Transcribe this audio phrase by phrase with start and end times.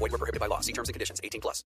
[0.00, 0.60] Void were prohibited by law.
[0.60, 1.20] See terms and conditions.
[1.22, 1.62] 18 plus.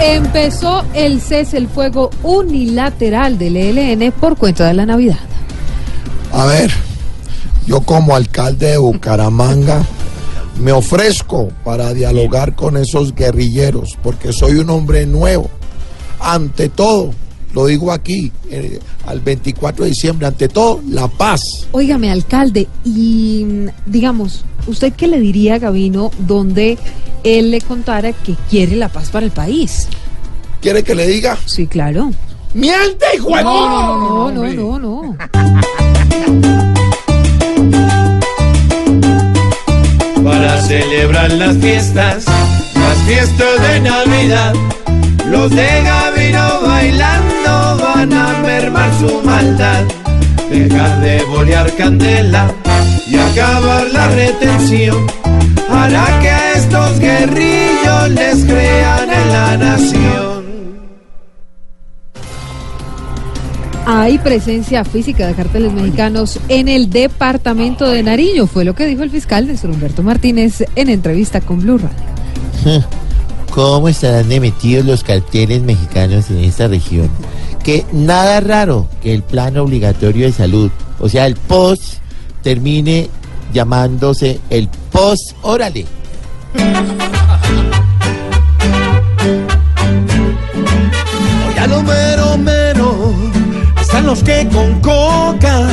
[0.00, 5.20] Empezó el cese el fuego unilateral del ELN por cuenta de la Navidad.
[6.32, 6.70] A ver,
[7.66, 9.84] yo como alcalde de Bucaramanga
[10.58, 15.50] me ofrezco para dialogar con esos guerrilleros porque soy un hombre nuevo.
[16.18, 17.12] Ante todo,
[17.54, 21.40] lo digo aquí, eh, al 24 de diciembre, ante todo, la paz.
[21.72, 26.76] Óigame, alcalde, y mm, digamos, ¿usted qué le diría a Gavino donde
[27.22, 29.88] él le contara que quiere la paz para el país?
[30.60, 31.38] ¿Quiere que le diga?
[31.46, 32.10] Sí, claro.
[32.54, 35.16] ¡Miente, hijo de- No, no, no, no.
[40.24, 42.24] para celebrar las fiestas,
[42.74, 44.54] las fiestas de Navidad.
[45.28, 47.33] Los de Gavino bailando
[48.06, 49.84] van a mermar su maldad,
[50.50, 52.52] dejar de bolear candela
[53.06, 55.06] y acabar la retención.
[55.70, 60.44] Hará que a estos guerrillos les crean en la nación.
[63.86, 69.02] Hay presencia física de carteles mexicanos en el departamento de Nariño, fue lo que dijo
[69.02, 72.82] el fiscal Néstor Humberto Martínez en entrevista con Blue Radio.
[73.50, 77.08] ¿Cómo estarán de metidos los carteles mexicanos en esta región?
[77.64, 80.70] Que nada raro que el plan obligatorio de salud,
[81.00, 81.98] o sea, el POS,
[82.42, 83.08] termine
[83.54, 85.86] llamándose el POS Órale.
[91.56, 93.14] Ya lo mero mero
[93.80, 95.66] están los que con coca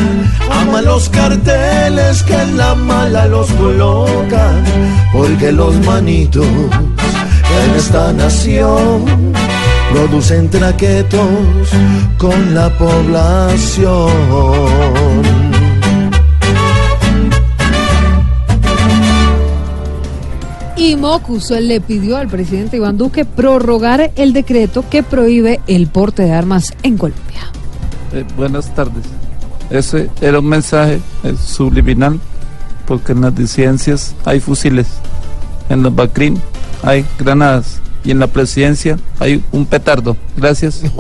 [0.50, 4.64] aman los carteles que en la mala los colocan,
[5.12, 9.34] porque los manitos en esta nación
[10.08, 11.70] producen traquetos
[12.18, 14.10] con la población.
[20.76, 26.24] Y Mocus le pidió al presidente Iván Duque prorrogar el decreto que prohíbe el porte
[26.24, 27.52] de armas en Colombia.
[28.12, 29.06] Eh, buenas tardes.
[29.70, 32.20] Ese era un mensaje eh, subliminal,
[32.88, 34.88] porque en las disidencias hay fusiles,
[35.70, 36.40] en los BACRIM
[36.82, 40.16] hay granadas y en la presidencia hay un petardo.
[40.38, 40.82] Gracias.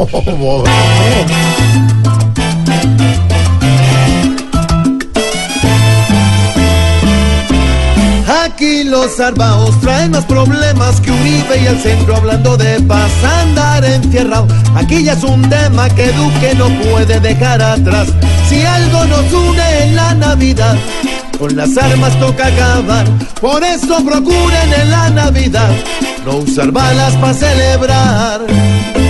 [8.43, 13.11] Aquí los arbaos traen más problemas que Uribe y el centro hablando de paz
[13.41, 14.47] andar enfierrado.
[14.75, 18.09] Aquí ya es un tema que Duque no puede dejar atrás.
[18.47, 18.61] Si
[19.29, 20.75] nos en la Navidad,
[21.37, 23.05] con las armas toca acabar.
[23.39, 25.71] Por eso procuren en la Navidad
[26.25, 29.00] no usar balas para celebrar.